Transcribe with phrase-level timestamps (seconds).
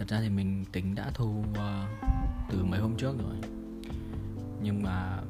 [0.00, 1.58] thật ra thì mình tính đã thu uh,
[2.50, 3.36] từ mấy hôm trước rồi.
[4.62, 5.20] Nhưng mà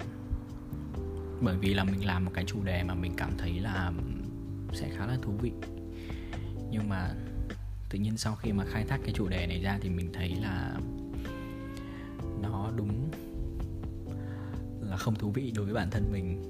[1.41, 3.93] bởi vì là mình làm một cái chủ đề mà mình cảm thấy là
[4.73, 5.52] sẽ khá là thú vị.
[6.70, 7.14] Nhưng mà
[7.91, 10.34] tự nhiên sau khi mà khai thác cái chủ đề này ra thì mình thấy
[10.34, 10.75] là
[12.43, 13.11] nó đúng
[14.80, 16.43] là không thú vị đối với bản thân mình.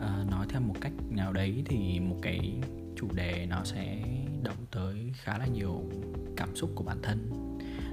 [0.00, 2.60] À, nói theo một cách nào đấy thì một cái
[2.96, 4.02] chủ đề nó sẽ
[4.42, 5.82] động tới khá là nhiều
[6.36, 7.30] cảm xúc của bản thân.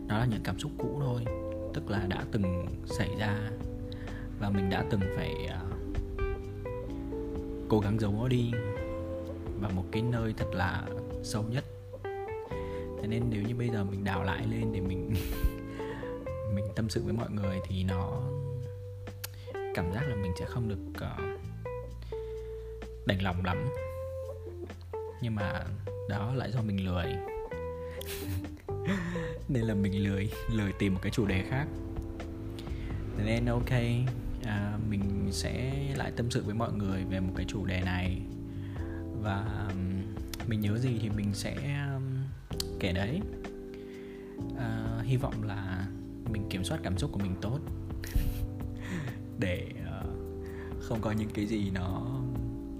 [0.08, 1.26] Nó là những cảm xúc cũ thôi
[1.74, 3.50] tức là đã từng xảy ra
[4.40, 5.78] và mình đã từng phải uh,
[7.70, 8.52] cố gắng giấu nó đi
[9.60, 10.84] vào một cái nơi thật là
[11.24, 11.64] sâu nhất.
[13.02, 15.14] Thế nên nếu như bây giờ mình đào lại lên để mình
[16.54, 18.22] mình tâm sự với mọi người thì nó
[19.76, 21.40] cảm giác là mình sẽ không được uh,
[23.06, 23.66] đành lòng lắm.
[25.22, 25.66] Nhưng mà
[26.10, 27.06] đó lại do mình lười.
[29.50, 31.68] Nên là mình lười lười tìm một cái chủ đề khác.
[33.26, 33.72] Nên ok
[34.44, 38.22] à, mình sẽ lại tâm sự với mọi người về một cái chủ đề này.
[39.22, 39.70] Và
[40.48, 41.56] mình nhớ gì thì mình sẽ
[42.80, 43.22] kể đấy.
[44.58, 45.88] À, hy vọng là
[46.32, 47.60] mình kiểm soát cảm xúc của mình tốt.
[49.40, 52.20] Để uh, không có những cái gì nó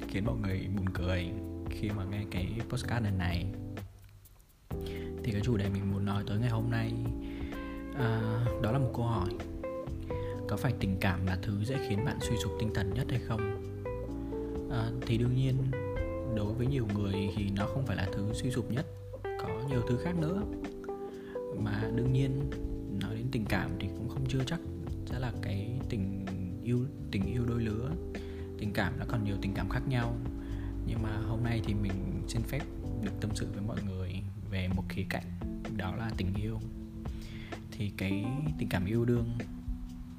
[0.08, 1.32] khiến mọi người buồn cười
[1.70, 3.46] khi mà nghe cái postcard lần này.
[5.24, 6.94] Thì cái chủ đề mình muốn nói tới ngày hôm nay
[7.96, 8.22] à,
[8.64, 9.30] đó là một câu hỏi.
[10.48, 13.20] Có phải tình cảm là thứ dễ khiến bạn suy sụp tinh thần nhất hay
[13.20, 13.74] không?
[14.72, 15.56] À, thì đương nhiên
[16.36, 18.86] đối với nhiều người thì nó không phải là thứ suy sụp nhất.
[19.24, 20.42] Có nhiều thứ khác nữa.
[21.60, 22.50] Mà đương nhiên
[23.02, 24.60] nói đến tình cảm thì cũng không chưa chắc
[25.06, 26.26] sẽ là cái tình
[26.64, 26.80] yêu
[27.12, 27.90] tình yêu đôi lứa.
[28.58, 30.18] Tình cảm nó còn nhiều tình cảm khác nhau
[30.88, 32.62] nhưng mà hôm nay thì mình xin phép
[33.02, 34.22] được tâm sự với mọi người
[34.52, 35.24] về một khía cạnh
[35.78, 36.60] đó là tình yêu.
[37.72, 38.26] Thì cái
[38.60, 39.38] tình cảm yêu đương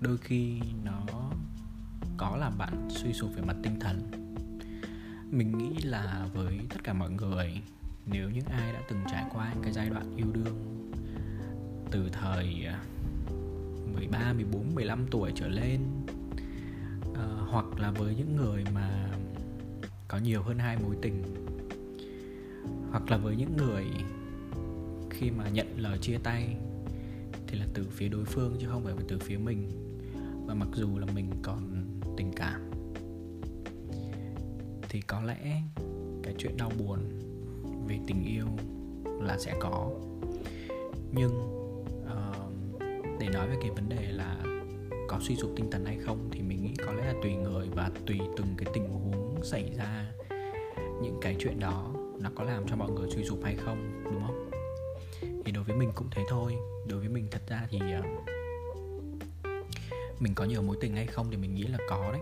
[0.01, 1.07] đôi khi nó
[2.17, 4.11] có làm bạn suy sụp về mặt tinh thần.
[5.31, 7.63] Mình nghĩ là với tất cả mọi người
[8.07, 10.91] nếu những ai đã từng trải qua cái giai đoạn yêu đương
[11.91, 12.67] từ thời
[13.95, 15.81] 13, 14, 15 tuổi trở lên
[17.11, 17.17] uh,
[17.51, 19.11] hoặc là với những người mà
[20.09, 21.23] có nhiều hơn hai mối tình.
[22.91, 23.87] Hoặc là với những người
[25.11, 26.57] khi mà nhận lời chia tay
[27.47, 29.69] thì là từ phía đối phương chứ không phải từ phía mình.
[30.47, 31.87] Và mặc dù là mình còn
[32.17, 32.71] tình cảm
[34.89, 35.63] thì có lẽ
[36.23, 36.99] cái chuyện đau buồn
[37.89, 38.47] về tình yêu
[39.05, 39.91] là sẽ có.
[41.13, 41.31] Nhưng
[42.03, 42.81] uh,
[43.21, 44.37] để nói về cái vấn đề là
[45.09, 47.69] có suy sụp tinh thần hay không thì mình nghĩ có lẽ là tùy người
[47.75, 50.07] và tùy từng cái tình huống xảy ra
[51.03, 54.23] những cái chuyện đó nó có làm cho mọi người suy sụp hay không đúng
[54.27, 54.51] không?
[55.45, 56.57] Thì đối với mình cũng thế thôi.
[56.87, 58.03] Đối với mình thật ra thì ờ,
[60.21, 62.21] mình có nhiều mối tình hay không thì mình nghĩ là có đấy.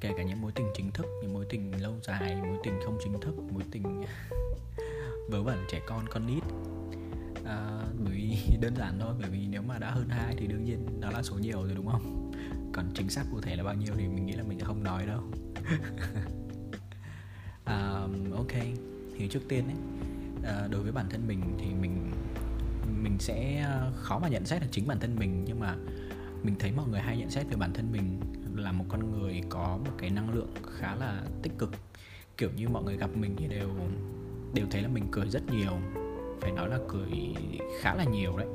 [0.00, 2.98] Kể cả những mối tình chính thức những mối tình lâu dài mối tình không
[3.04, 4.04] chính thức mối tình
[5.28, 6.42] vớ vẩn trẻ con con nít.
[7.44, 10.64] À, bởi vì đơn giản thôi bởi vì nếu mà đã hơn hai thì đương
[10.64, 12.32] nhiên đó là số nhiều rồi đúng không?
[12.72, 14.84] Còn chính xác cụ thể là bao nhiêu thì mình nghĩ là mình sẽ không
[14.84, 15.22] nói đâu.
[17.64, 18.52] à, ok.
[19.18, 19.76] Thì trước tiên ấy
[20.44, 22.10] ờ, đối với bản thân mình thì mình
[23.02, 25.44] mình sẽ ờ, khó mà nhận xét được chính bản thân mình.
[25.46, 25.76] Nhưng mà
[26.42, 28.20] mình thấy mọi người hay nhận xét về bản thân mình
[28.56, 31.70] là một con người có một cái năng lượng khá là tích cực.
[32.36, 33.68] Kiểu như mọi người gặp mình thì đều
[34.54, 35.72] đều thấy là mình cười rất nhiều.
[36.40, 37.34] Phải nói là cười
[37.80, 38.46] khá là nhiều đấy.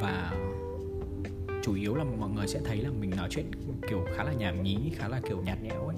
[0.00, 0.32] Và
[1.62, 3.50] chủ yếu là mọi người sẽ thấy là mình nói chuyện
[3.88, 5.96] kiểu khá là nhảm nhí khá là kiểu nhạt nhẽo ấy.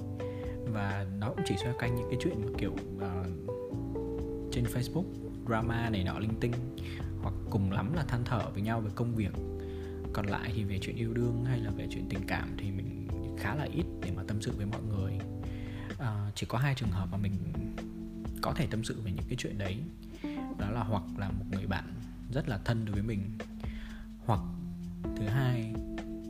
[0.65, 3.27] Và nó cũng chỉ xoay quanh những cái chuyện kiểu uh,
[4.51, 5.05] trên Facebook
[5.47, 6.51] drama này nọ linh tinh
[7.21, 9.31] hoặc cùng lắm là than thở với nhau về công việc.
[10.13, 13.07] Còn lại thì về chuyện yêu đương hay là về chuyện tình cảm thì mình
[13.37, 15.19] khá là ít để mà tâm sự với mọi người.
[15.99, 17.33] À, chỉ có hai trường hợp mà mình
[18.41, 19.77] có thể tâm sự về những cái chuyện đấy.
[20.59, 21.83] Đó là hoặc là một người bạn
[22.33, 23.37] rất là thân đối với mình
[24.25, 24.39] hoặc
[25.15, 25.73] thứ hai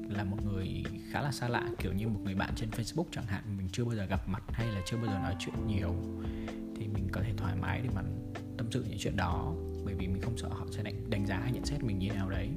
[0.09, 3.25] là một người khá là xa lạ kiểu như một người bạn trên Facebook chẳng
[3.25, 3.57] hạn.
[3.57, 5.95] Mình chưa bao giờ gặp mặt hay là chưa bao giờ nói chuyện nhiều.
[6.75, 8.01] Thì mình có thể thoải mái để mà
[8.57, 9.53] tâm sự những chuyện đó
[9.85, 12.09] bởi vì mình không sợ họ sẽ đánh, đánh giá hay nhận xét mình như
[12.09, 12.49] nào đấy.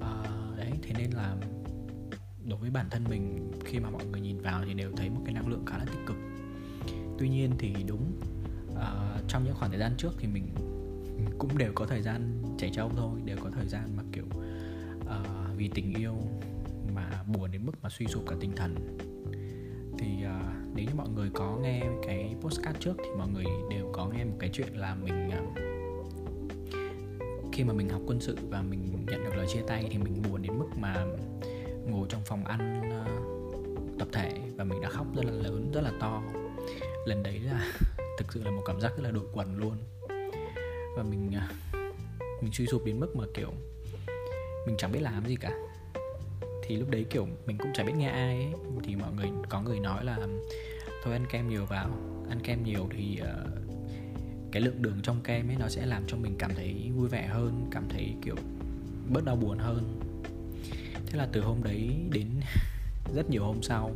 [0.00, 0.22] À,
[0.56, 1.36] đấy thế nên là
[2.48, 5.20] đối với bản thân mình khi mà mọi người nhìn vào thì đều thấy một
[5.24, 6.16] cái năng lượng khá là tích cực.
[7.18, 8.20] Tuy nhiên thì đúng
[8.76, 10.48] à, trong những khoảng thời gian trước thì mình
[11.38, 14.24] cũng đều có thời gian chảy trâu thôi đều có thời gian mà kiểu
[15.20, 16.14] uh, vì tình yêu
[16.94, 18.98] mà buồn đến mức mà suy sụp cả tinh thần.
[19.98, 20.30] Thì uh,
[20.74, 24.24] nếu như mọi người có nghe cái postcard trước thì mọi người đều có nghe
[24.24, 25.58] một cái chuyện là mình uh,
[27.52, 30.22] khi mà mình học quân sự và mình nhận được lời chia tay thì mình
[30.22, 31.06] buồn đến mức mà
[31.86, 35.80] ngồi trong phòng ăn uh, tập thể và mình đã khóc rất là lớn rất
[35.80, 36.22] là to.
[37.06, 37.72] Lần đấy là
[38.18, 39.76] thực sự là một cảm giác rất là đội quần luôn.
[40.96, 43.52] Và mình uh, mình suy sụp đến mức mà kiểu
[44.66, 45.52] mình chẳng biết làm gì cả.
[46.62, 48.52] Thì lúc đấy kiểu mình cũng chẳng biết nghe ai ấy.
[48.82, 50.18] Thì mọi người có người nói là
[51.04, 51.90] thôi ăn kem nhiều vào
[52.28, 53.52] ăn kem nhiều thì uh,
[54.52, 57.26] cái lượng đường trong kem ấy nó sẽ làm cho mình cảm thấy vui vẻ
[57.26, 58.36] hơn cảm thấy kiểu
[59.12, 60.00] bớt đau buồn hơn.
[61.06, 62.26] Thế là từ hôm đấy đến
[63.14, 63.90] rất nhiều hôm sau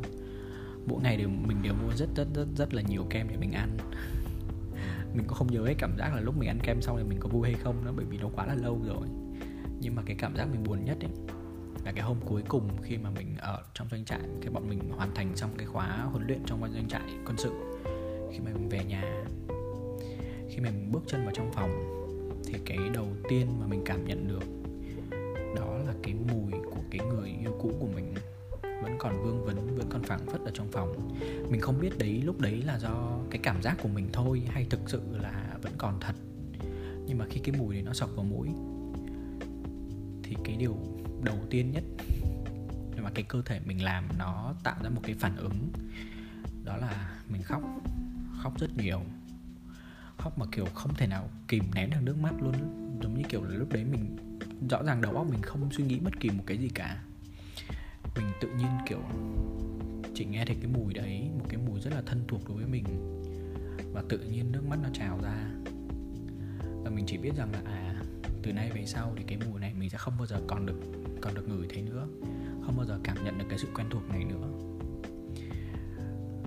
[0.87, 3.53] mỗi ngày đều mình đều mua rất rất rất rất là nhiều kem để mình
[3.53, 3.77] ăn.
[5.15, 7.19] Mình cũng không nhớ cái cảm giác là lúc mình ăn kem xong thì mình
[7.21, 9.09] có vui hay không nữa bởi vì nó quá là lâu rồi
[9.87, 11.11] nhưng mà cái cảm giác mình buồn nhất ấy,
[11.85, 14.91] là cái hôm cuối cùng khi mà mình ở trong doanh trại, cái bọn mình
[14.91, 17.51] hoàn thành xong cái khóa huấn luyện trong doanh trại quân sự.
[18.33, 19.25] Khi mà mình về nhà,
[20.49, 21.71] khi mà mình bước chân vào trong phòng,
[22.47, 24.43] thì cái đầu tiên mà mình cảm nhận được,
[25.57, 28.15] đó là cái mùi của cái người yêu cũ của mình
[28.63, 31.19] vẫn còn vương vấn, vẫn còn phảng phất ở trong phòng.
[31.51, 34.67] Mình không biết đấy, lúc đấy là do cái cảm giác của mình thôi, hay
[34.71, 36.15] thực sự là vẫn còn thật.
[37.07, 38.49] Nhưng mà khi cái mùi này nó sọc vào mũi
[40.29, 40.77] thì cái điều
[41.25, 41.85] đầu tiên nhất
[43.07, 45.69] mà cái cơ thể mình làm nó tạo ra một cái phản ứng,
[46.65, 47.63] đó là mình khóc
[48.43, 49.01] khóc rất nhiều.
[50.19, 52.55] Khóc mà kiểu không thể nào kìm nén được nước mắt luôn,
[53.03, 54.17] giống như kiểu là lúc đấy mình,
[54.71, 57.03] rõ ràng đầu óc mình không suy nghĩ bất kỳ một cái gì cả.
[58.17, 59.03] Mình tự nhiên kiểu
[60.15, 62.67] chỉ nghe thấy cái mùi đấy, một cái mùi rất là thân thuộc đối với
[62.67, 62.85] mình.
[63.93, 65.51] Và tự nhiên nước mắt nó trào ra.
[66.85, 67.86] Và mình chỉ biết rằng là à
[68.47, 70.81] từ nay về sau thì cái mùi này mình sẽ không bao giờ còn được
[71.21, 72.07] còn được ngửi thấy nữa.
[72.67, 74.49] Không bao giờ cảm nhận được cái sự quen thuộc này nữa.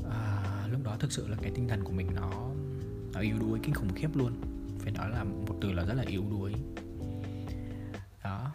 [0.10, 2.32] À, lúc đó thực sự là cái tinh thần của mình nó
[3.14, 4.34] nó yếu đuối kinh khủng khiếp luôn.
[4.80, 6.54] Phải nói là một từ là rất là yếu đuối.
[8.24, 8.52] Đó.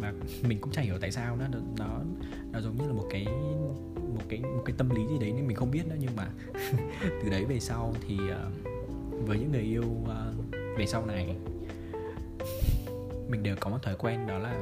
[0.00, 0.12] Mà
[0.42, 1.46] mình cũng chẳng hiểu tại sao nó
[1.78, 2.00] nó
[2.52, 3.26] nó giống như là một cái
[3.96, 5.96] một cái một cái tâm lý gì đấy nên mình không biết nữa.
[5.98, 6.28] Nhưng mà
[7.02, 11.36] từ đấy về sau thì uh, với những người yêu uh, về sau này
[13.32, 14.54] mình đều có một thói quen đó là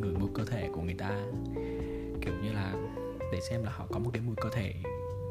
[0.00, 1.10] ngửi mùi cơ thể của người ta.
[2.20, 2.74] Kiểu như là
[3.32, 4.74] để xem là họ có một cái mùi cơ thể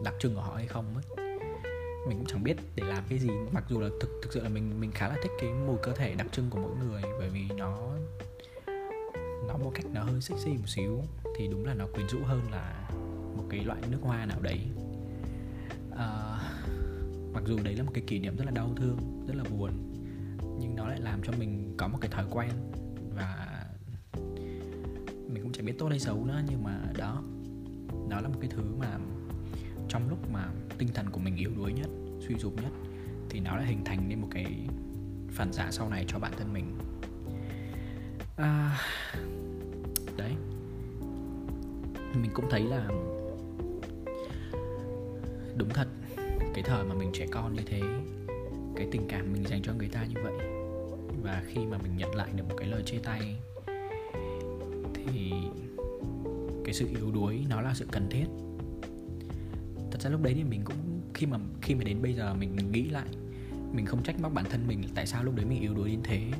[0.04, 1.28] đặc trưng của họ hay không ấy.
[2.08, 3.30] Mình cũng chẳng biết để làm cái gì.
[3.52, 5.94] Mặc dù là thực thực sự là mình mình khá là thích cái mùi cơ
[5.94, 7.90] thể đặc trưng của mỗi người bởi vì nó
[9.48, 11.02] nó một cách nó hơi sexy một xíu
[11.36, 12.90] thì đúng là nó quyến rũ hơn là
[13.38, 14.60] một cái loại nước hoa nào đấy.
[15.98, 16.40] À,
[17.34, 19.72] mặc dù đấy là một cái kỷ niệm rất là đau thương rất là buồn
[20.60, 22.50] nhưng nó lại làm cho mình có một cái thói quen
[25.66, 27.24] biết tốt hay xấu nữa nhưng mà đó
[28.10, 28.98] đó là một cái thứ mà
[29.90, 31.90] trong lúc mà tinh thần của mình yếu đuối nhất
[32.28, 32.72] suy sụp nhất
[33.30, 34.68] thì nó đã hình thành nên một cái
[35.32, 36.78] phản xạ sau này cho bản thân mình.
[38.38, 38.80] À,
[40.18, 40.32] đấy.
[42.22, 42.88] Mình cũng thấy là
[45.58, 45.88] đúng thật
[46.54, 47.82] cái thời mà mình trẻ con như thế
[48.76, 50.34] cái tình cảm mình dành cho người ta như vậy
[51.24, 53.40] và khi mà mình nhận lại được một cái lời chia tay
[55.12, 55.34] thì
[56.66, 58.26] cái sự yếu đuối nó là sự cần thiết.
[59.92, 62.72] Thật ra lúc đấy thì mình cũng, khi mà khi mà đến bây giờ mình
[62.72, 63.08] nghĩ lại,
[63.74, 66.00] mình không trách móc bản thân mình tại sao lúc đấy mình yếu đuối đến
[66.04, 66.32] thế.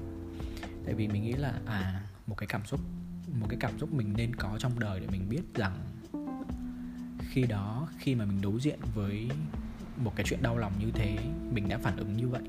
[0.86, 2.80] Tại vì mình nghĩ là à một cái cảm xúc,
[3.40, 5.78] một cái cảm xúc mình nên có trong đời để mình biết rằng
[7.30, 9.30] khi đó, khi mà mình đối diện với
[9.98, 11.18] một cái chuyện đau lòng như thế,
[11.52, 12.42] mình đã phản ứng như vậy.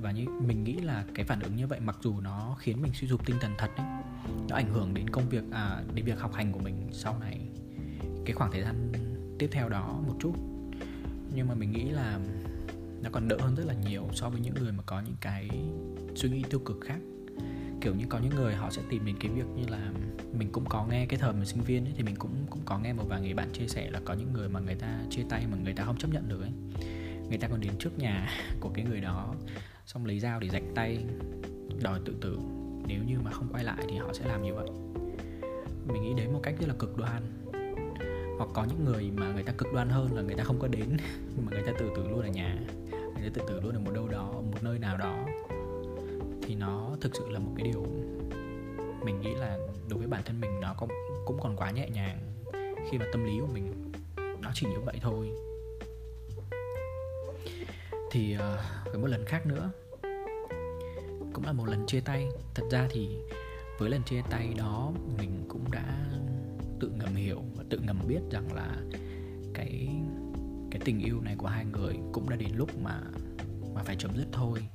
[0.00, 2.92] Và như, mình nghĩ là cái phản ứng như vậy, mặc dù nó khiến mình
[2.94, 3.86] suy sụp tinh thần thật ấy
[4.48, 7.40] nó ảnh hưởng đến công việc à đến việc học hành của mình sau này.
[8.24, 8.92] Cái khoảng thời gian
[9.38, 10.32] tiếp theo đó một chút.
[11.34, 12.18] Nhưng mà mình nghĩ là
[13.02, 15.48] nó còn đỡ hơn rất là nhiều so với những người mà có những cái
[16.14, 16.98] suy nghĩ tiêu cực khác.
[17.80, 19.92] Kiểu như có những người họ sẽ tìm đến cái việc như là
[20.32, 22.78] mình cũng có nghe cái thời mình sinh viên ấy, thì mình cũng cũng có
[22.78, 25.22] nghe một vài người bạn chia sẻ là có những người mà người ta chia
[25.28, 26.52] tay mà người ta không chấp nhận được ấy.
[27.28, 28.28] Người ta còn đến trước nhà
[28.60, 29.34] của cái người đó
[29.86, 31.04] xong lấy dao để rạch tay
[31.82, 32.38] đòi tự tử
[32.86, 34.68] nếu như mà không quay lại thì họ sẽ làm như vậy.
[35.86, 37.22] Mình nghĩ đến một cách rất là cực đoan.
[38.38, 40.68] Hoặc có những người mà người ta cực đoan hơn là người ta không có
[40.68, 40.96] đến
[41.36, 42.56] mà người ta tự tử luôn ở nhà.
[42.90, 45.26] Người ta tự tử luôn ở một đâu đó một nơi nào đó.
[46.42, 47.86] Thì nó thực sự là một cái điều
[49.04, 50.90] mình nghĩ là đối với bản thân mình nó cũng
[51.24, 52.18] cũng còn quá nhẹ nhàng.
[52.90, 53.92] Khi mà tâm lý của mình
[54.40, 55.30] nó chỉ như vậy thôi.
[58.10, 59.70] Thì uh, với một lần khác nữa
[61.36, 62.28] cũng là một lần chia tay.
[62.54, 63.08] Thật ra thì
[63.78, 66.08] với lần chia tay đó, mình cũng đã
[66.80, 68.76] tự ngầm hiểu và tự ngầm biết rằng là
[69.54, 69.88] cái
[70.70, 73.00] cái tình yêu này của hai người cũng đã đến lúc mà
[73.74, 74.68] mà phải chấm dứt thôi.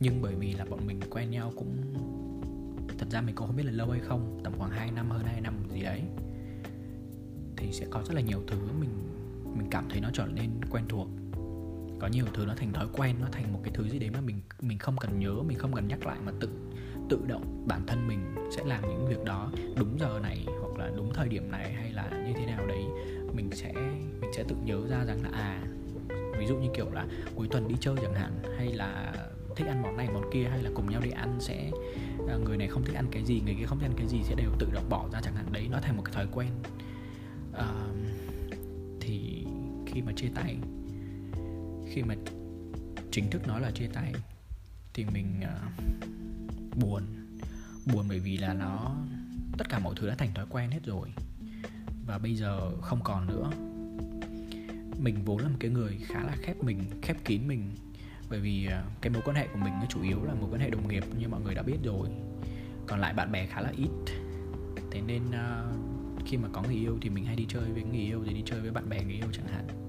[0.00, 1.94] Nhưng bởi vì là bọn mình quen nhau cũng,
[2.98, 5.24] thật ra mình cũng không biết là lâu hay không, tầm khoảng 2 năm, hơn
[5.24, 6.02] 2 năm gì đấy,
[7.56, 8.90] thì sẽ có rất là nhiều thứ mình
[9.56, 11.08] mình cảm thấy nó trở nên quen thuộc
[11.98, 14.20] có nhiều thứ nó thành thói quen nó thành một cái thứ gì đấy mà
[14.20, 16.48] mình mình không cần nhớ mình không cần nhắc lại mà tự
[17.08, 19.52] tự động bản thân mình sẽ làm những việc đó.
[19.76, 22.84] Đúng giờ này hoặc là đúng thời điểm này hay là như thế nào đấy
[23.34, 23.72] mình sẽ
[24.20, 25.62] mình sẽ tự nhớ ra rằng là à
[26.38, 29.12] ví dụ như kiểu là cuối tuần đi chơi chẳng hạn hay là
[29.56, 31.70] thích ăn món này món kia hay là cùng nhau đi ăn sẽ
[32.28, 34.18] à, người này không thích ăn cái gì người kia không thích ăn cái gì
[34.22, 35.46] sẽ đều tự động bỏ ra chẳng hạn.
[35.52, 36.48] Đấy nó thành một cái thói quen.
[37.52, 37.68] À,
[39.00, 39.46] thì
[39.86, 40.56] khi mà chia tay
[41.94, 42.14] khi mà
[43.10, 44.12] chính thức nói là chia tay
[44.94, 47.02] thì mình uh, buồn.
[47.86, 48.96] Buồn bởi vì là nó
[49.58, 51.08] tất cả mọi thứ đã thành thói quen hết rồi.
[52.06, 53.50] Và bây giờ không còn nữa.
[54.98, 57.70] Mình vốn là một cái người khá là khép mình khép kín mình.
[58.30, 60.60] Bởi vì uh, cái mối quan hệ của mình nó chủ yếu là mối quan
[60.60, 62.08] hệ đồng nghiệp như mọi người đã biết rồi.
[62.86, 64.12] Còn lại bạn bè khá là ít.
[64.90, 68.00] Thế nên uh, khi mà có người yêu thì mình hay đi chơi với người
[68.00, 69.83] yêu thì đi chơi với bạn bè người yêu chẳng hạn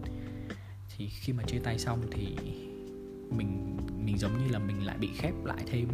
[0.97, 2.35] thì khi mà chia tay xong thì
[3.29, 5.87] mình mình giống như là mình lại bị khép lại thêm.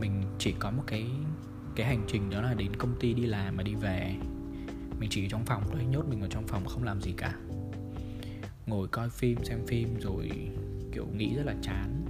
[0.00, 1.06] Mình chỉ có một cái
[1.76, 4.14] cái hành trình đó là đến công ty đi làm mà đi về.
[5.00, 7.34] Mình chỉ trong phòng thôi, nhốt mình vào trong phòng không làm gì cả.
[8.66, 10.30] Ngồi coi phim, xem phim rồi
[10.92, 12.04] kiểu nghĩ rất là chán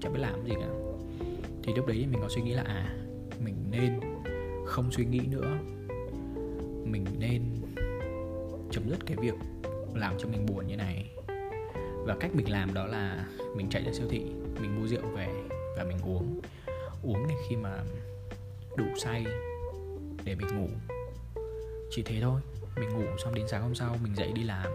[0.00, 0.68] chẳng biết làm gì cả.
[1.62, 2.96] Thì lúc đấy mình có suy nghĩ là à
[3.44, 4.00] mình nên
[4.66, 5.58] không suy nghĩ nữa.
[6.84, 7.42] Mình nên
[8.70, 9.34] chấm dứt cái việc
[9.96, 11.10] làm cho mình buồn như này.
[12.04, 14.20] Và cách mình làm đó là mình chạy ra siêu thị,
[14.60, 15.28] mình mua rượu về
[15.76, 16.40] và mình uống.
[17.02, 17.82] Uống để khi mà
[18.76, 19.26] đủ say
[20.24, 20.68] để mình ngủ.
[21.90, 22.40] Chỉ thế thôi,
[22.76, 24.66] mình ngủ xong đến sáng hôm sau mình dậy đi làm.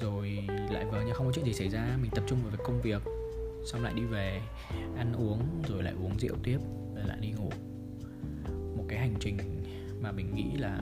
[0.00, 0.38] Rồi
[0.70, 2.80] lại vờ như không có chuyện gì xảy ra, mình tập trung vào việc công
[2.80, 3.02] việc,
[3.64, 4.40] xong lại đi về,
[4.96, 6.58] ăn uống, rồi lại uống rượu tiếp,
[6.94, 7.50] rồi lại đi ngủ.
[8.76, 9.38] Một cái hành trình
[10.00, 10.80] mà mình nghĩ là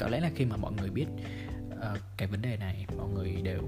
[0.00, 1.06] có lẽ là khi mà mọi người biết
[1.68, 3.62] uh, cái vấn đề này mọi người đều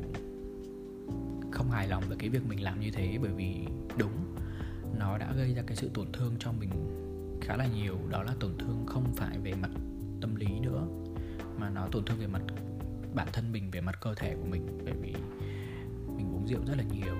[1.50, 3.66] không hài lòng về cái việc mình làm như thế bởi vì
[3.98, 4.34] đúng
[4.98, 6.70] nó đã gây ra cái sự tổn thương cho mình
[7.40, 7.98] khá là nhiều.
[8.10, 9.70] Đó là tổn thương không phải về mặt
[10.20, 10.86] tâm lý nữa
[11.58, 12.42] mà nó tổn thương về mặt
[13.14, 14.66] bản thân mình về mặt cơ thể của mình.
[14.84, 15.14] Bởi vì
[16.16, 17.14] mình uống rượu rất là nhiều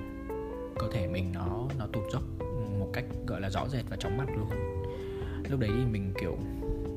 [0.79, 2.23] cơ thể mình nó nó tụt dốc
[2.79, 4.51] một cách gọi là rõ rệt và chóng mặt luôn.
[5.51, 6.37] Lúc đấy thì mình kiểu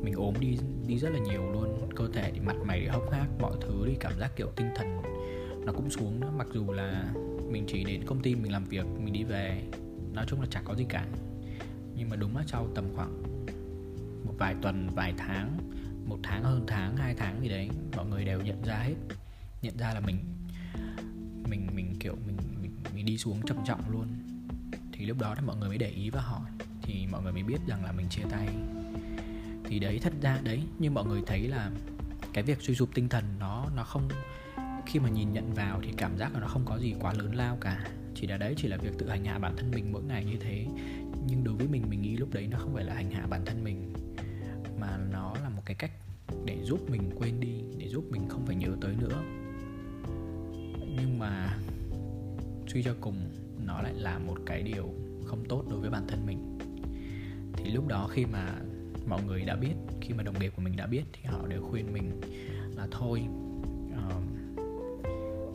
[0.03, 1.89] mình ốm đi đi rất là nhiều luôn.
[1.95, 5.01] Cơ thể thì mặt mày hốc hác mọi thứ thì cảm giác kiểu tinh thần
[5.65, 6.31] nó cũng xuống nữa.
[6.37, 7.13] Mặc dù là
[7.49, 9.61] mình chỉ đến công ty mình làm việc mình đi về
[10.13, 11.05] nói chung là chẳng có gì cả.
[11.95, 13.23] Nhưng mà đúng là sau tầm khoảng
[14.25, 15.57] một vài tuần vài tháng
[16.05, 18.95] một tháng hơn tháng hai tháng gì đấy mọi người đều nhận ra hết.
[19.61, 20.17] Nhận ra là mình
[21.49, 24.07] mình mình kiểu mình mình, mình đi xuống trầm trọng luôn.
[24.91, 26.49] Thì lúc đó thì mọi người mới để ý và hỏi.
[26.81, 28.47] Thì mọi người mới biết rằng là mình chia tay
[29.75, 30.63] thì đấy, thật ra đấy.
[30.79, 31.71] Như mọi người thấy là
[32.33, 34.09] cái việc suy sụp tinh thần nó nó không,
[34.85, 37.35] khi mà nhìn nhận vào thì cảm giác là nó không có gì quá lớn
[37.35, 37.87] lao cả.
[38.15, 40.37] Chỉ là đấy, chỉ là việc tự hành hạ bản thân mình mỗi ngày như
[40.39, 40.65] thế.
[41.27, 43.45] Nhưng đối với mình mình nghĩ lúc đấy nó không phải là hành hạ bản
[43.45, 43.93] thân mình,
[44.79, 45.91] mà nó là một cái cách
[46.45, 49.23] để giúp mình quên đi, để giúp mình không phải nhớ tới nữa.
[50.97, 51.57] Nhưng mà
[52.67, 53.29] suy cho cùng,
[53.65, 54.93] nó lại là một cái điều
[55.25, 56.57] không tốt đối với bản thân mình.
[57.53, 58.55] Thì lúc đó khi mà
[59.07, 61.61] mọi người đã biết khi mà đồng nghiệp của mình đã biết thì họ đều
[61.61, 62.21] khuyên mình
[62.75, 63.21] là thôi
[63.93, 64.23] uh,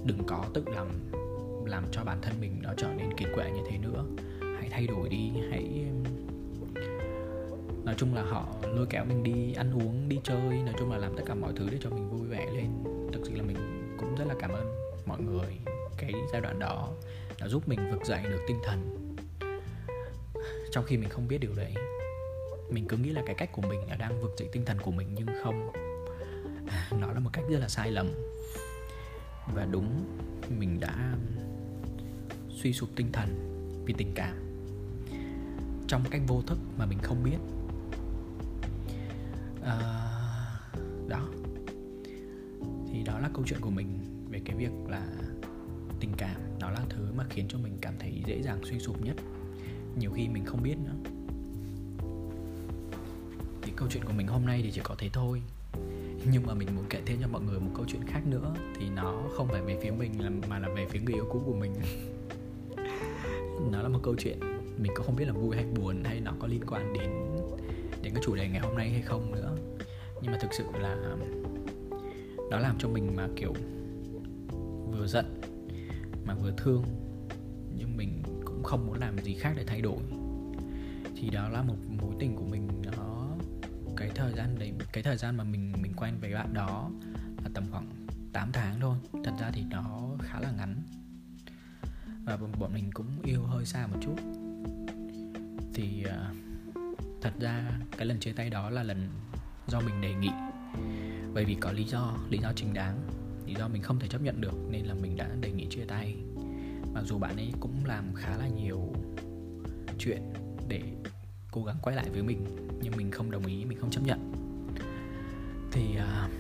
[0.05, 0.89] đừng có tự làm
[1.67, 4.05] làm cho bản thân mình nó trở nên kiệt quệ như thế nữa.
[4.41, 5.85] Hãy thay đổi đi hãy
[7.85, 10.99] nói chung là họ lôi kéo mình đi ăn uống đi chơi nói chung là
[10.99, 12.67] làm tất cả mọi thứ để cho mình vui vẻ lên.
[13.13, 13.57] Thực sự là mình
[13.99, 14.67] cũng rất là cảm ơn
[15.07, 15.59] mọi người
[15.97, 16.89] cái giai đoạn đó
[17.41, 19.07] đã giúp mình vực dậy được tinh thần.
[20.71, 21.75] Trong khi mình không biết điều đấy
[22.71, 24.91] mình cứ nghĩ là cái cách của mình là đang vực dậy tinh thần của
[24.91, 25.73] mình nhưng không.
[26.67, 28.13] À, nó là một cách rất là sai lầm.
[29.55, 30.05] Và đúng
[30.59, 31.15] mình đã
[32.49, 33.29] suy sụp tinh thần
[33.85, 34.37] vì tình cảm.
[35.89, 37.39] Trong cách vô thức mà mình không biết.
[39.63, 39.77] À,
[41.09, 41.29] đó.
[42.93, 43.99] Thì đó là câu chuyện của mình
[44.31, 45.07] về cái việc là
[46.01, 46.41] tình cảm.
[46.61, 49.17] Nó là thứ mà khiến cho mình cảm thấy dễ dàng suy sụp nhất.
[49.99, 51.10] Nhiều khi mình không biết nữa
[53.81, 55.43] câu chuyện của mình hôm nay thì chỉ có thế thôi.
[56.33, 58.89] Nhưng mà mình muốn kể thêm cho mọi người một câu chuyện khác nữa thì
[58.89, 60.13] nó không phải về phía mình
[60.49, 61.73] mà là về phía người yêu cũ của mình.
[63.73, 64.39] Nó là một câu chuyện
[64.79, 67.11] mình cũng không biết là vui hay buồn hay nó có liên quan đến
[68.03, 69.57] đến cái chủ đề ngày hôm nay hay không nữa.
[70.23, 70.97] Nhưng mà thực sự là
[72.51, 73.55] nó làm cho mình mà kiểu
[74.93, 75.41] vừa giận,
[76.25, 76.85] mà vừa thương.
[77.77, 79.99] Nhưng mình cũng không muốn làm gì khác để thay đổi.
[81.17, 82.60] Thì đó là một mối tình của mình
[84.21, 86.91] thời gian đấy cái thời gian mà mình mình quen với bạn đó
[87.43, 88.97] là tầm khoảng 8 tháng thôi.
[89.25, 90.83] Thật ra thì nó khá là ngắn.
[92.25, 94.17] Và bọn mình cũng yêu hơi xa một chút.
[95.75, 96.37] Thì uh,
[97.23, 99.09] thật ra cái lần chia tay đó là lần
[99.67, 100.31] do mình đề nghị.
[101.35, 103.01] Bởi vì có lý do lý do chính đáng
[103.47, 105.85] lý do mình không thể chấp nhận được nên là mình đã đề nghị chia
[105.85, 106.17] tay.
[106.95, 108.93] Mặc dù bạn ấy cũng làm khá là nhiều
[109.99, 110.23] chuyện
[110.69, 110.83] để
[111.51, 112.47] cố gắng quay lại với mình
[112.83, 114.33] nhưng mình không đồng ý mình không chấp nhận.
[115.73, 116.31] Thì uh,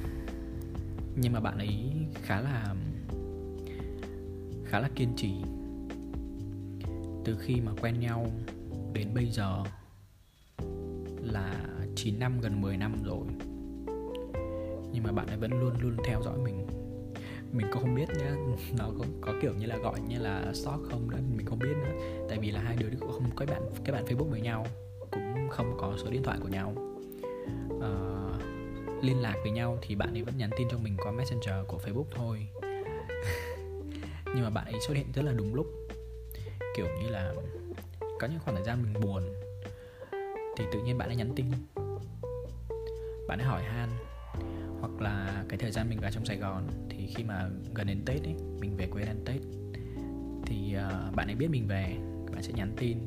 [1.17, 2.75] nhưng mà bạn ấy khá là
[4.65, 5.33] khá là kiên trì.
[7.25, 8.27] Từ khi mà quen nhau
[8.93, 9.65] đến bây giờ
[11.23, 13.27] là 9 năm gần 10 năm rồi.
[14.93, 16.67] Nhưng mà bạn ấy vẫn luôn luôn theo dõi mình.
[17.53, 18.37] Mình cũng không biết nhá
[18.79, 21.75] nó có, có kiểu như là gọi như là stalk không đó mình không biết
[21.85, 22.25] nữa.
[22.29, 24.67] Tại vì là hai đứa cũng không có bạn cái bạn facebook với nhau
[25.35, 26.75] cũng không có số điện thoại của nhau.
[27.77, 31.55] Uh, liên lạc với nhau thì bạn ấy vẫn nhắn tin cho mình qua messenger
[31.67, 32.47] của facebook thôi.
[34.27, 35.67] Nhưng mà bạn ấy xuất hiện rất là đúng lúc.
[36.77, 37.35] Kiểu như là
[38.21, 39.23] có những khoảng thời gian mình buồn
[40.57, 41.47] thì tự nhiên bạn ấy nhắn tin.
[43.29, 43.89] Bạn ấy hỏi han
[44.81, 48.03] hoặc là cái thời gian mình vào trong Sài Gòn thì khi mà gần đến
[48.07, 49.41] Tết ấy mình về quê ăn Tết
[50.47, 51.97] thì uh, bạn ấy biết mình về
[52.33, 52.99] bạn sẽ nhắn tin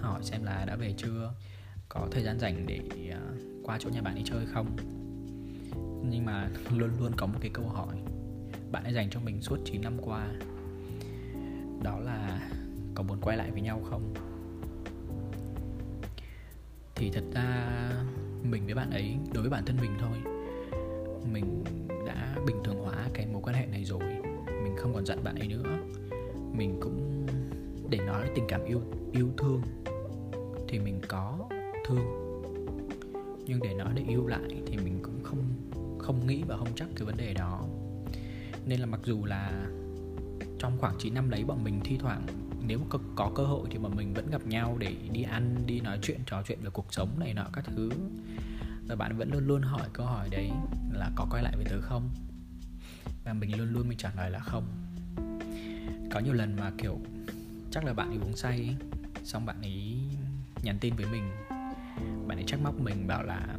[0.00, 1.32] hỏi xem là đã về chưa
[1.88, 2.80] có thời gian rảnh để
[3.10, 3.20] à,
[3.62, 4.76] qua chỗ nhà bạn đi chơi không?
[6.10, 7.96] Nhưng mà luôn luôn có một cái câu hỏi.
[8.72, 10.28] Bạn ấy dành cho mình suốt 9 năm qua.
[11.82, 12.50] Đó là
[12.94, 14.14] có muốn quay lại với nhau không?
[16.94, 17.68] Thì thật ra
[18.42, 20.18] mình với bạn ấy, đối với bản thân mình thôi,
[21.32, 21.64] mình
[22.06, 24.02] đã bình thường hóa cái mối quan hệ này rồi.
[24.62, 25.78] Mình không còn giận bạn ấy nữa.
[26.52, 27.26] Mình cũng,
[27.90, 28.80] để nói tình cảm yêu
[29.12, 29.62] yêu thương,
[30.68, 31.48] thì mình có
[31.88, 32.06] thương.
[33.46, 35.44] Nhưng để nói để yêu lại thì mình cũng không
[35.98, 37.66] không nghĩ và không chắc cái vấn đề đó.
[38.66, 39.66] Nên là mặc dù là
[40.58, 42.26] trong khoảng 9 năm đấy bọn mình thi thoảng
[42.66, 45.80] nếu có, có cơ hội thì bọn mình vẫn gặp nhau để đi ăn đi
[45.80, 47.90] nói chuyện trò chuyện về cuộc sống này nọ các thứ.
[48.88, 50.50] Và bạn vẫn luôn luôn hỏi câu hỏi đấy
[50.92, 52.10] là có quay lại với tớ không?
[53.24, 54.64] Và mình luôn luôn mình trả lời là không.
[56.10, 56.98] Có nhiều lần mà kiểu
[57.70, 58.76] chắc là bạn ấy uống say ấy,
[59.24, 59.98] xong bạn ấy
[60.62, 61.47] nhắn tin với mình
[62.26, 63.58] bạn ấy trách móc mình bảo là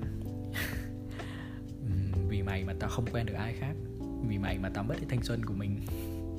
[2.29, 3.75] vì mày mà tao không quen được ai khác.
[4.27, 5.79] Vì mày mà tao mất đi thanh xuân của mình.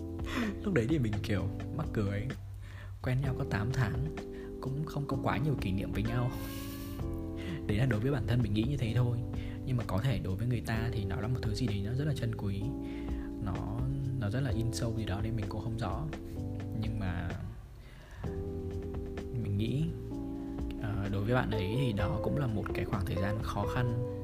[0.64, 1.44] Lúc đấy thì mình, kiểu,
[1.76, 2.26] mắc cười.
[3.02, 4.16] Quen nhau có 8 tháng,
[4.60, 6.30] cũng không có quá nhiều kỷ niệm với nhau.
[7.66, 9.18] Đấy là đối với bản thân mình nghĩ như thế thôi.
[9.66, 11.82] Nhưng mà có thể đối với người ta thì nó là một thứ gì đấy
[11.84, 12.62] nó rất là chân quý.
[13.44, 13.80] Nó
[14.20, 16.06] nó rất là in sâu gì đó nên mình cũng không rõ.
[16.80, 17.28] Nhưng mà
[19.42, 19.84] mình nghĩ
[21.12, 24.16] đối với bạn ấy thì đó cũng là một cái khoảng thời gian khó khăn.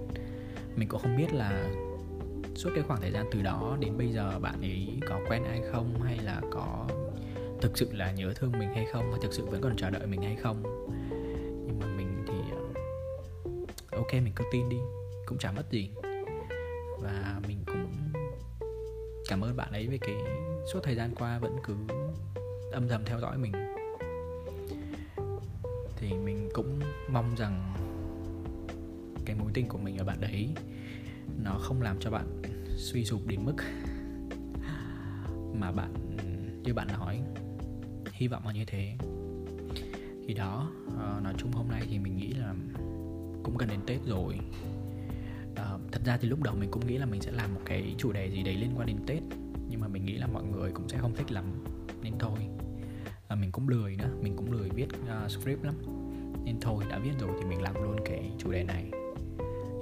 [0.77, 1.75] Mình cũng không biết là
[2.55, 5.63] suốt cái khoảng thời gian từ đó đến bây giờ bạn ấy có quen ai
[5.73, 6.87] không, hay là có
[7.61, 10.07] thực sự là nhớ thương mình hay không, hay thực sự vẫn còn chờ đợi
[10.07, 10.63] mình hay không.
[11.67, 14.79] Nhưng mà mình thì ờ, ok, mình cứ tin đi,
[15.27, 15.91] cũng chả mất gì.
[17.03, 17.87] Và mình cũng
[19.29, 20.15] cảm ơn bạn ấy về cái
[20.73, 21.75] suốt thời gian qua vẫn cứ
[22.73, 23.53] âm thầm theo dõi mình
[26.09, 26.81] thì mình cũng
[27.13, 27.75] mong rằng
[29.25, 30.49] cái mối tình của mình ở bạn đấy
[31.45, 32.43] nó không làm cho bạn
[32.77, 33.55] suy sụp đến mức
[35.55, 36.17] mà bạn
[36.63, 37.23] như bạn nói
[38.13, 38.97] hy vọng là như thế.
[40.27, 42.55] Thì đó ờ, nói chung hôm nay thì mình nghĩ là
[43.43, 44.39] cũng gần đến tết rồi.
[45.57, 47.95] Ờ, thật ra thì lúc đầu mình cũng nghĩ là mình sẽ làm một cái
[47.99, 49.23] chủ đề gì đấy liên quan đến tết
[49.69, 51.45] nhưng mà mình nghĩ là mọi người cũng sẽ không thích lắm
[52.03, 52.39] nên thôi.
[53.29, 54.89] Ờ, mình cũng lười nữa mình cũng lười viết
[55.25, 55.75] uh, script lắm
[56.47, 58.91] nên thôi đã viết rồi thì mình làm luôn cái chủ đề này.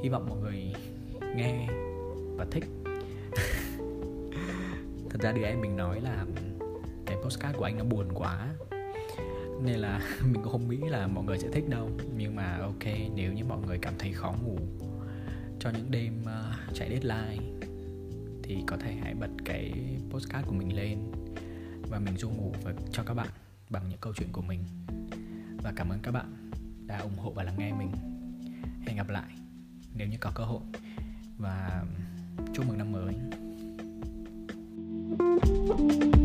[0.02, 0.72] Hy vọng mọi người
[1.36, 1.68] nghe
[2.36, 2.64] và thích.
[5.10, 6.26] Thật ra đứa em mình nói là
[7.06, 8.48] cái postcard của anh nó buồn quá.
[9.62, 11.90] Nên là mình cũng không nghĩ là mọi người sẽ thích đâu.
[12.16, 14.58] Nhưng mà ok nếu như mọi người cảm thấy khó ngủ
[15.60, 17.44] cho những đêm uh, chạy deadline
[18.42, 19.72] thì có thể hãy bật cái
[20.10, 20.98] postcard của mình lên
[21.90, 23.28] và mình du ngủ và cho các bạn
[23.70, 24.64] bằng những câu chuyện của mình.
[25.62, 26.43] Và cảm ơn các bạn
[26.86, 27.92] đã ủng hộ và lắng nghe mình.
[28.86, 29.34] Hẹn gặp lại
[29.94, 30.62] nếu như có cơ hội.
[31.38, 31.84] Và
[32.54, 33.14] chúc mừng năm mới.
[35.66, 36.23] thank you